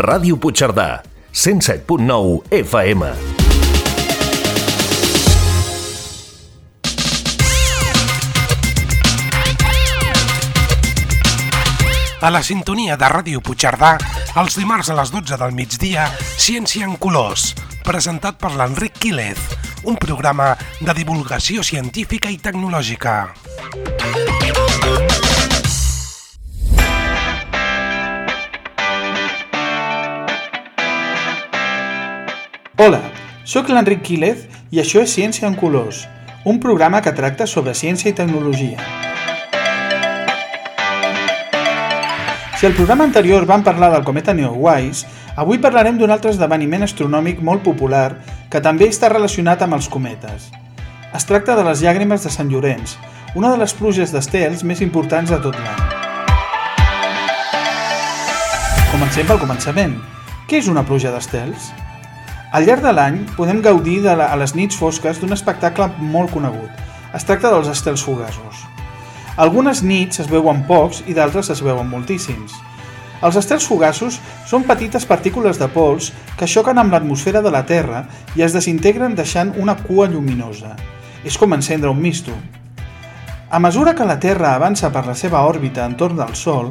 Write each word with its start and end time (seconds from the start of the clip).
Ràdio 0.00 0.38
Puigcerdà, 0.40 1.02
107.9 1.30 2.48
FM. 2.56 3.04
A 12.20 12.30
la 12.32 12.40
sintonia 12.40 12.96
de 12.96 13.10
Ràdio 13.12 13.44
Puigcerdà, 13.44 13.98
els 14.40 14.56
dimarts 14.56 14.88
a 14.88 14.96
les 14.96 15.12
12 15.12 15.36
del 15.36 15.52
migdia, 15.52 16.08
Ciència 16.40 16.88
en 16.88 16.96
Colors, 16.96 17.50
presentat 17.84 18.40
per 18.40 18.54
l'Enric 18.56 18.96
Quílez, 19.04 19.36
un 19.84 20.00
programa 20.00 20.54
de 20.80 20.96
divulgació 20.96 21.60
científica 21.60 22.32
i 22.32 22.40
tecnològica. 22.40 23.18
Hola, 32.80 33.02
sóc 33.44 33.66
l'Enric 33.68 33.98
Quílez 34.06 34.46
i 34.72 34.78
això 34.80 35.02
és 35.04 35.12
Ciència 35.12 35.44
en 35.44 35.52
Colors, 35.60 35.98
un 36.48 36.56
programa 36.62 37.02
que 37.04 37.10
tracta 37.12 37.44
sobre 37.44 37.74
ciència 37.76 38.08
i 38.08 38.14
tecnologia. 38.16 38.80
Si 42.56 42.64
al 42.64 42.72
programa 42.78 43.04
anterior 43.04 43.44
vam 43.44 43.60
parlar 43.66 43.90
del 43.92 44.06
cometa 44.06 44.32
Neowise, 44.32 45.04
avui 45.36 45.60
parlarem 45.60 45.98
d'un 46.00 46.14
altre 46.14 46.32
esdeveniment 46.32 46.86
astronòmic 46.86 47.42
molt 47.44 47.60
popular 47.68 48.14
que 48.48 48.64
també 48.64 48.88
està 48.88 49.12
relacionat 49.12 49.60
amb 49.60 49.76
els 49.76 49.90
cometes. 49.92 50.48
Es 51.12 51.28
tracta 51.28 51.58
de 51.60 51.66
les 51.68 51.84
llàgrimes 51.84 52.24
de 52.24 52.32
Sant 52.32 52.48
Llorenç, 52.48 52.96
una 53.36 53.52
de 53.52 53.60
les 53.60 53.76
pluges 53.76 54.16
d'estels 54.16 54.64
més 54.64 54.80
importants 54.80 55.28
de 55.28 55.42
tot 55.44 55.60
l'any. 55.60 55.84
Comencem 58.96 59.28
pel 59.28 59.44
començament. 59.44 60.00
Què 60.48 60.64
és 60.64 60.72
una 60.72 60.88
pluja 60.88 61.12
d'estels? 61.12 61.68
Al 62.50 62.64
llarg 62.66 62.82
de 62.82 62.90
l'any 62.90 63.20
podem 63.36 63.60
gaudir 63.62 64.00
de 64.02 64.10
la, 64.18 64.26
a 64.34 64.36
les 64.40 64.56
nits 64.58 64.74
fosques 64.74 65.20
d'un 65.22 65.30
espectacle 65.36 65.86
molt 66.02 66.32
conegut. 66.34 66.80
Es 67.14 67.22
tracta 67.22 67.52
dels 67.52 67.70
estels 67.70 68.02
fugaços. 68.02 68.64
Algunes 69.38 69.84
nits 69.86 70.18
es 70.24 70.26
veuen 70.26 70.64
pocs 70.66 71.04
i 71.06 71.14
d'altres 71.14 71.52
es 71.54 71.62
veuen 71.62 71.86
moltíssims. 71.86 72.56
Els 73.22 73.38
estels 73.38 73.68
fugaços 73.70 74.18
són 74.50 74.66
petites 74.66 75.06
partícules 75.06 75.62
de 75.62 75.68
pols 75.70 76.10
que 76.40 76.48
xoquen 76.50 76.82
amb 76.82 76.90
l'atmosfera 76.90 77.44
de 77.44 77.52
la 77.54 77.62
Terra 77.68 78.06
i 78.34 78.42
es 78.42 78.56
desintegren 78.56 79.14
deixant 79.14 79.54
una 79.54 79.76
cua 79.84 80.08
lluminosa. 80.10 80.74
És 81.22 81.38
com 81.38 81.54
encendre 81.54 81.94
un 81.94 82.02
misto. 82.02 82.34
A 83.50 83.58
mesura 83.58 83.96
que 83.96 84.04
la 84.06 84.20
Terra 84.22 84.52
avança 84.54 84.92
per 84.94 85.00
la 85.08 85.16
seva 85.18 85.40
òrbita 85.42 85.82
entorn 85.82 86.20
del 86.20 86.36
Sol, 86.38 86.68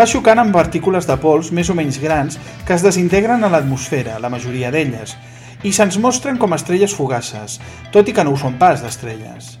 va 0.00 0.06
xocant 0.08 0.38
amb 0.40 0.54
partícules 0.56 1.04
de 1.04 1.18
pols 1.20 1.50
més 1.52 1.68
o 1.68 1.74
menys 1.76 1.98
grans 2.00 2.38
que 2.64 2.72
es 2.72 2.84
desintegren 2.86 3.44
a 3.44 3.50
l'atmosfera, 3.52 4.16
la 4.16 4.30
majoria 4.32 4.70
d'elles, 4.72 5.12
i 5.60 5.74
se'ns 5.76 5.98
mostren 6.00 6.40
com 6.40 6.56
estrelles 6.56 6.94
fugaces, 6.96 7.58
tot 7.92 8.08
i 8.08 8.14
que 8.16 8.24
no 8.24 8.32
ho 8.32 8.40
són 8.40 8.56
pas 8.56 8.80
d'estrelles. 8.80 9.58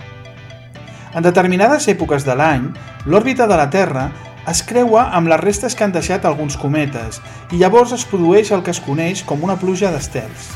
En 1.12 1.20
determinades 1.20 1.90
èpoques 1.92 2.24
de 2.24 2.38
l'any, 2.40 2.70
l'òrbita 3.04 3.44
de 3.46 3.60
la 3.60 3.68
Terra 3.68 4.08
es 4.48 4.64
creua 4.64 5.10
amb 5.12 5.28
les 5.28 5.44
restes 5.44 5.76
que 5.76 5.84
han 5.84 5.92
deixat 5.92 6.24
alguns 6.24 6.56
cometes 6.56 7.20
i 7.52 7.60
llavors 7.60 7.92
es 7.92 8.08
produeix 8.08 8.48
el 8.56 8.64
que 8.64 8.72
es 8.72 8.80
coneix 8.80 9.20
com 9.28 9.44
una 9.44 9.58
pluja 9.60 9.92
d'estels. 9.92 10.48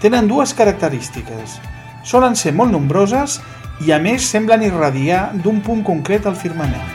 Tenen 0.00 0.32
dues 0.32 0.56
característiques. 0.56 1.60
Solen 2.06 2.40
ser 2.40 2.54
molt 2.56 2.72
nombroses 2.72 3.36
i 3.84 3.92
a 3.92 3.98
més 4.00 4.24
semblen 4.24 4.64
irradiar 4.64 5.30
d'un 5.34 5.60
punt 5.60 5.82
concret 5.84 6.26
al 6.26 6.36
firmament. 6.36 6.94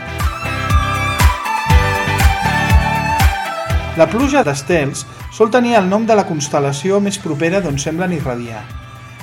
La 4.00 4.08
pluja 4.08 4.40
d'estels 4.42 5.04
sol 5.32 5.50
tenir 5.52 5.76
el 5.76 5.88
nom 5.88 6.06
de 6.08 6.16
la 6.16 6.24
constel·lació 6.24 6.98
més 7.00 7.18
propera 7.20 7.60
d'on 7.60 7.78
semblen 7.78 8.14
irradiar. 8.16 8.62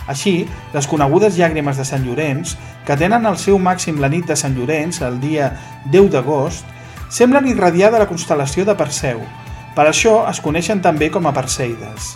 Així, 0.09 0.47
les 0.73 0.87
conegudes 0.89 1.35
llàgrimes 1.37 1.77
de 1.77 1.85
Sant 1.85 2.05
Llorenç, 2.05 2.55
que 2.85 2.97
tenen 2.97 3.25
el 3.29 3.37
seu 3.37 3.59
màxim 3.61 3.99
la 4.01 4.09
nit 4.09 4.25
de 4.29 4.37
Sant 4.37 4.55
Llorenç, 4.57 5.03
el 5.05 5.19
dia 5.21 5.51
10 5.93 6.09
d'agost, 6.15 6.65
semblen 7.09 7.49
irradiar 7.49 7.91
de 7.93 8.01
la 8.01 8.07
constel·lació 8.09 8.65
de 8.65 8.77
Perseu. 8.77 9.21
Per 9.75 9.85
això 9.85 10.23
es 10.29 10.41
coneixen 10.41 10.81
també 10.81 11.11
com 11.13 11.29
a 11.29 11.33
Perseides. 11.33 12.15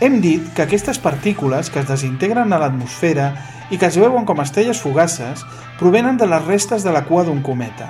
Hem 0.00 0.20
dit 0.24 0.44
que 0.54 0.64
aquestes 0.64 1.00
partícules 1.02 1.68
que 1.68 1.80
es 1.82 1.88
desintegren 1.88 2.52
a 2.52 2.60
l'atmosfera 2.62 3.32
i 3.70 3.78
que 3.78 3.88
es 3.90 3.98
veuen 4.00 4.24
com 4.28 4.40
estrelles 4.40 4.80
fugaces 4.80 5.44
provenen 5.78 6.16
de 6.16 6.26
les 6.26 6.44
restes 6.44 6.84
de 6.84 6.92
la 6.94 7.04
cua 7.04 7.24
d'un 7.24 7.42
cometa. 7.42 7.88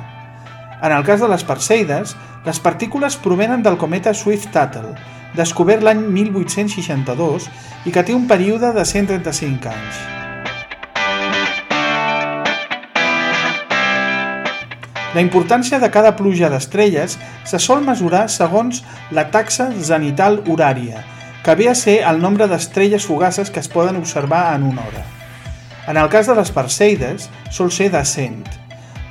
En 0.82 0.92
el 0.92 1.04
cas 1.04 1.20
de 1.20 1.28
les 1.28 1.42
Perseides, 1.44 2.14
les 2.46 2.60
partícules 2.62 3.16
provenen 3.16 3.62
del 3.62 3.78
cometa 3.78 4.14
Swift-Tuttle, 4.14 4.94
descobert 5.34 5.82
l'any 5.82 6.04
1862 6.14 7.48
i 7.86 7.94
que 7.94 8.04
té 8.06 8.14
un 8.14 8.28
període 8.30 8.70
de 8.76 8.84
135 8.86 9.74
anys. 9.74 10.06
La 15.16 15.22
importància 15.24 15.78
de 15.82 15.88
cada 15.90 16.14
pluja 16.14 16.50
d'estrelles 16.52 17.16
se 17.48 17.58
sol 17.58 17.80
mesurar 17.82 18.26
segons 18.30 18.84
la 19.10 19.30
taxa 19.34 19.70
zenital 19.72 20.42
horària, 20.46 21.02
que 21.42 21.54
ve 21.58 21.70
a 21.72 21.74
ser 21.74 22.02
el 22.06 22.20
nombre 22.22 22.46
d'estrelles 22.46 23.06
fugaces 23.08 23.50
que 23.50 23.64
es 23.64 23.72
poden 23.72 23.96
observar 23.96 24.52
en 24.54 24.68
una 24.68 24.84
hora. 24.84 25.17
En 25.88 25.96
el 25.96 26.10
cas 26.12 26.26
de 26.28 26.34
les 26.36 26.50
Perseides, 26.52 27.30
sol 27.48 27.70
ser 27.72 27.86
de 27.88 28.02
100, 28.04 28.42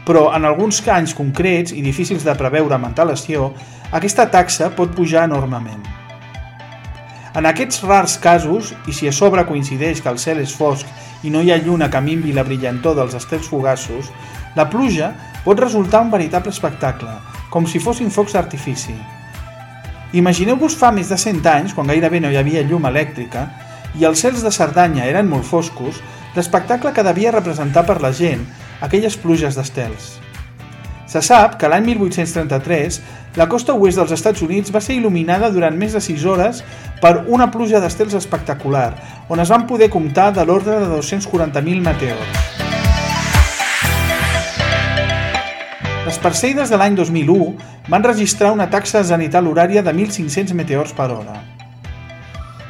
però 0.05 0.27
en 0.37 0.43
alguns 0.45 0.77
anys 0.93 1.15
concrets 1.17 1.73
i 1.73 1.81
difícils 1.81 2.21
de 2.21 2.35
preveure 2.37 2.75
amb 2.75 2.85
antelació, 2.91 3.47
aquesta 3.97 4.27
taxa 4.29 4.69
pot 4.77 4.93
pujar 4.93 5.23
enormement. 5.25 5.81
En 7.33 7.49
aquests 7.49 7.81
rars 7.81 8.19
casos, 8.21 8.75
i 8.85 8.93
si 8.93 9.09
a 9.09 9.11
sobre 9.11 9.47
coincideix 9.49 10.03
que 10.05 10.13
el 10.13 10.21
cel 10.21 10.43
és 10.43 10.53
fosc 10.53 10.85
i 11.25 11.33
no 11.33 11.41
hi 11.41 11.49
ha 11.49 11.57
lluna 11.57 11.89
que 11.89 12.01
minvi 12.01 12.35
la 12.35 12.45
brillantor 12.45 12.93
dels 12.99 13.17
estels 13.17 13.49
fugaços, 13.49 14.11
la 14.53 14.67
pluja 14.69 15.15
pot 15.43 15.57
resultar 15.57 16.03
un 16.05 16.13
veritable 16.13 16.53
espectacle, 16.53 17.15
com 17.49 17.65
si 17.65 17.81
fossin 17.81 18.13
focs 18.13 18.37
d'artifici. 18.37 18.93
Imagineu-vos 20.13 20.77
fa 20.77 20.93
més 20.93 21.09
de 21.09 21.17
100 21.17 21.41
anys, 21.55 21.73
quan 21.73 21.89
gairebé 21.89 22.21
no 22.21 22.29
hi 22.29 22.37
havia 22.37 22.61
llum 22.61 22.85
elèctrica, 22.85 23.47
i 23.97 24.05
els 24.05 24.21
cels 24.21 24.45
de 24.45 24.53
Cerdanya 24.53 25.09
eren 25.09 25.25
molt 25.25 25.45
foscos, 25.49 26.03
l'espectacle 26.37 26.93
que 26.93 27.05
devia 27.05 27.33
representar 27.33 27.83
per 27.87 27.99
la 28.03 28.13
gent 28.13 28.45
aquelles 28.85 29.17
pluges 29.17 29.57
d'estels. 29.57 30.15
Se 31.07 31.21
sap 31.23 31.55
que 31.59 31.69
l'any 31.71 31.85
1833 31.87 32.99
la 33.37 33.45
costa 33.47 33.75
oest 33.77 33.99
dels 33.99 34.11
Estats 34.15 34.41
Units 34.41 34.71
va 34.73 34.81
ser 34.81 34.95
il·luminada 34.97 35.51
durant 35.53 35.75
més 35.77 35.93
de 35.93 36.01
6 36.01 36.23
hores 36.25 36.63
per 37.01 37.13
una 37.29 37.51
pluja 37.53 37.81
d'estels 37.83 38.15
espectacular, 38.17 38.89
on 39.29 39.39
es 39.43 39.51
van 39.53 39.67
poder 39.69 39.91
comptar 39.93 40.31
de 40.33 40.45
l'ordre 40.45 40.79
de 40.81 40.87
240.000 40.95 41.83
meteors. 41.85 42.65
Les 46.07 46.17
Perseides 46.23 46.69
de 46.71 46.79
l'any 46.79 46.95
2001 46.95 47.51
van 47.91 48.03
registrar 48.07 48.53
una 48.55 48.69
taxa 48.71 49.03
zenital 49.03 49.47
horària 49.51 49.83
de 49.83 49.93
1.500 49.93 50.55
meteors 50.55 50.95
per 50.97 51.11
hora. 51.11 51.56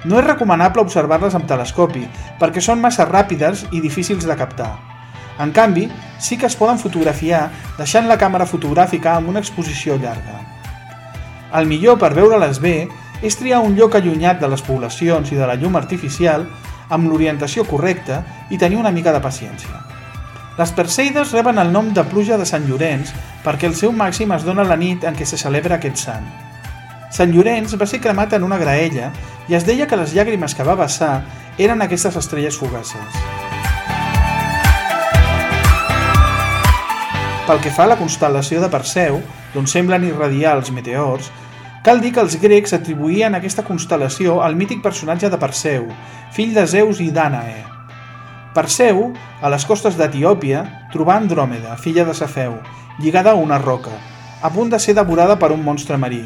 No 0.08 0.22
és 0.22 0.28
recomanable 0.28 0.86
observar-les 0.86 1.34
amb 1.36 1.48
telescopi, 1.50 2.06
perquè 2.40 2.62
són 2.64 2.80
massa 2.80 3.04
ràpides 3.10 3.66
i 3.76 3.82
difícils 3.84 4.24
de 4.24 4.38
captar. 4.40 4.72
En 5.44 5.52
canvi, 5.52 5.90
sí 6.20 6.38
que 6.40 6.48
es 6.48 6.56
poden 6.56 6.80
fotografiar 6.80 7.50
deixant 7.78 8.08
la 8.08 8.18
càmera 8.22 8.48
fotogràfica 8.48 9.18
amb 9.18 9.34
una 9.34 9.44
exposició 9.44 9.98
llarga. 10.00 10.40
El 11.60 11.68
millor 11.68 12.00
per 12.00 12.14
veure-les 12.16 12.62
bé 12.64 12.78
és 13.22 13.36
triar 13.36 13.60
un 13.66 13.76
lloc 13.76 14.00
allunyat 14.00 14.40
de 14.40 14.48
les 14.48 14.64
poblacions 14.64 15.32
i 15.34 15.38
de 15.38 15.46
la 15.50 15.60
llum 15.60 15.76
artificial 15.76 16.48
amb 16.90 17.12
l'orientació 17.12 17.68
correcta 17.68 18.24
i 18.50 18.58
tenir 18.58 18.80
una 18.80 18.96
mica 18.96 19.12
de 19.12 19.22
paciència. 19.22 19.84
Les 20.58 20.72
Perseides 20.74 21.36
reben 21.36 21.60
el 21.62 21.72
nom 21.76 21.92
de 21.94 22.08
pluja 22.08 22.40
de 22.40 22.48
Sant 22.48 22.66
Llorenç 22.66 23.12
perquè 23.44 23.68
el 23.68 23.76
seu 23.76 23.92
màxim 23.92 24.32
es 24.34 24.48
dona 24.48 24.66
la 24.66 24.80
nit 24.80 25.04
en 25.04 25.20
què 25.20 25.28
se 25.28 25.38
celebra 25.38 25.78
aquest 25.78 26.08
sant. 26.08 26.47
Sant 27.14 27.32
Llorenç 27.32 27.78
va 27.80 27.88
ser 27.88 28.02
cremat 28.04 28.34
en 28.36 28.44
una 28.44 28.60
graella 28.60 29.12
i 29.48 29.56
es 29.56 29.64
deia 29.64 29.88
que 29.88 30.00
les 30.00 30.14
llàgrimes 30.14 30.54
que 30.56 30.66
va 30.68 30.76
vessar 30.76 31.22
eren 31.58 31.82
aquestes 31.82 32.16
estrelles 32.20 32.58
fugaces. 32.60 33.20
Pel 37.48 37.62
que 37.64 37.72
fa 37.72 37.86
a 37.86 37.94
la 37.94 37.96
constel·lació 37.96 38.60
de 38.60 38.68
Perseu, 38.68 39.22
d'on 39.54 39.70
semblen 39.72 40.04
irradiar 40.04 40.58
els 40.58 40.72
meteors, 40.76 41.30
cal 41.86 42.02
dir 42.04 42.12
que 42.12 42.20
els 42.20 42.36
grecs 42.42 42.76
atribuïen 42.76 43.38
aquesta 43.38 43.64
constel·lació 43.64 44.42
al 44.44 44.58
mític 44.60 44.82
personatge 44.84 45.30
de 45.32 45.40
Perseu, 45.40 45.86
fill 46.36 46.52
de 46.58 46.66
Zeus 46.68 47.00
i 47.00 47.08
Dànae. 47.16 47.62
Perseu, 48.58 49.14
a 49.40 49.54
les 49.54 49.64
costes 49.70 49.96
d'Etiòpia, 49.96 50.66
trobà 50.92 51.16
Andròmeda, 51.22 51.78
filla 51.80 52.04
de 52.04 52.18
Safeu, 52.18 52.58
lligada 53.00 53.32
a 53.32 53.40
una 53.40 53.62
roca, 53.64 53.96
a 54.44 54.52
punt 54.52 54.76
de 54.76 54.82
ser 54.84 54.98
devorada 55.00 55.40
per 55.40 55.54
un 55.56 55.64
monstre 55.64 55.96
marí. 55.96 56.26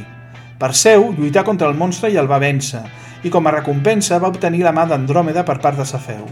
Perseu 0.62 1.08
lluità 1.18 1.42
contra 1.42 1.68
el 1.72 1.74
monstre 1.74 2.12
i 2.14 2.18
el 2.22 2.28
va 2.30 2.38
vèncer, 2.38 2.84
i 3.26 3.30
com 3.34 3.48
a 3.48 3.54
recompensa 3.56 4.20
va 4.22 4.30
obtenir 4.30 4.62
la 4.62 4.74
mà 4.76 4.86
d'Andròmeda 4.86 5.42
per 5.46 5.58
part 5.64 5.80
de 5.82 5.86
Safeu. 5.90 6.28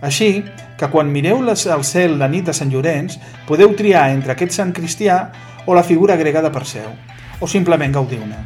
Així 0.00 0.44
que 0.78 0.88
quan 0.88 1.10
mireu 1.10 1.42
al 1.42 1.84
cel 1.84 2.18
la 2.18 2.28
nit 2.28 2.46
de 2.46 2.54
Sant 2.54 2.70
Llorenç 2.70 3.18
podeu 3.48 3.74
triar 3.74 4.10
entre 4.14 4.32
aquest 4.32 4.54
sant 4.54 4.70
cristià 4.72 5.18
o 5.66 5.74
la 5.74 5.82
figura 5.82 6.16
grega 6.16 6.42
de 6.42 6.50
Perseu. 6.50 6.90
o 7.40 7.46
simplement 7.48 7.92
gaudiu-ne. 7.92 8.36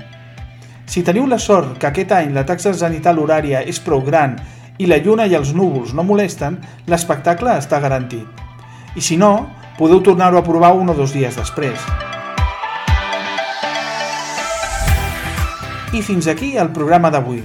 Si 0.87 1.03
teniu 1.03 1.27
la 1.27 1.39
sort 1.39 1.79
que 1.83 1.89
aquest 1.89 2.13
any 2.13 2.31
la 2.33 2.45
taxa 2.47 2.73
zenital 2.73 3.19
horària 3.19 3.65
és 3.67 3.81
prou 3.83 4.05
gran 4.07 4.37
i 4.79 4.87
la 4.87 5.01
lluna 5.03 5.27
i 5.27 5.35
els 5.35 5.53
núvols 5.53 5.93
no 5.99 6.07
molesten, 6.07 6.61
l'espectacle 6.87 7.59
està 7.59 7.81
garantit. 7.81 8.27
I 8.95 9.01
si 9.01 9.19
no, 9.19 9.51
podeu 9.79 10.01
tornar-ho 10.01 10.39
a 10.39 10.47
provar 10.47 10.75
un 10.79 10.95
o 10.95 10.95
dos 10.95 11.13
dies 11.13 11.35
després. 11.35 12.04
I 15.95 16.03
fins 16.03 16.27
aquí 16.27 16.57
el 16.59 16.73
programa 16.75 17.07
d'avui. 17.15 17.39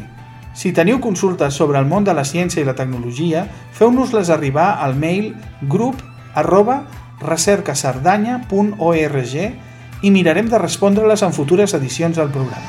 Si 0.58 0.72
teniu 0.74 0.98
consultes 1.00 1.54
sobre 1.54 1.78
el 1.78 1.86
món 1.86 2.04
de 2.08 2.16
la 2.18 2.24
ciència 2.26 2.64
i 2.64 2.66
la 2.66 2.74
tecnologia, 2.74 3.44
feu-nos-les 3.78 4.32
arribar 4.34 4.82
al 4.82 4.98
mail 4.98 5.38
grup 5.70 6.02
arroba 6.34 6.90
recercasardanya.org 7.22 9.36
i 10.02 10.10
mirarem 10.16 10.50
de 10.50 10.58
respondre-les 10.58 11.22
en 11.22 11.30
futures 11.38 11.78
edicions 11.78 12.18
del 12.18 12.34
programa. 12.34 12.66